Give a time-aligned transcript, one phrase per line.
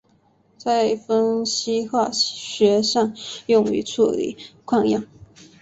[0.57, 3.13] 在分析化学上
[3.45, 4.35] 用于处理
[4.65, 5.05] 矿样。